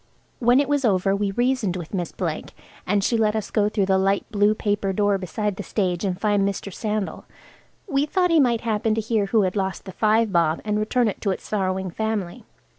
When 0.39 0.59
it 0.59 0.67
was 0.67 0.83
over 0.83 1.15
we 1.15 1.29
reasoned 1.29 1.75
with 1.75 1.93
Miss 1.93 2.11
Blake, 2.11 2.57
and 2.87 3.03
she 3.03 3.17
let 3.19 3.35
us 3.35 3.51
go 3.51 3.69
through 3.69 3.85
the 3.85 3.99
light 3.99 4.25
blue 4.31 4.55
paper 4.55 4.93
door 4.93 5.19
beside 5.19 5.57
the 5.57 5.61
stage 5.61 6.03
and 6.03 6.19
find 6.19 6.41
Mr. 6.41 6.73
Sandal. 6.73 7.25
We 7.87 8.07
thought 8.07 8.31
he 8.31 8.39
might 8.39 8.61
happen 8.61 8.95
to 8.95 9.01
hear 9.01 9.27
who 9.27 9.43
had 9.43 9.55
lost 9.55 9.85
the 9.85 9.91
five 9.91 10.31
bob, 10.31 10.59
and 10.65 10.79
return 10.79 11.07
it 11.07 11.21
to 11.21 11.29
its 11.29 11.47
sorrowing 11.47 11.91
family. 11.91 12.45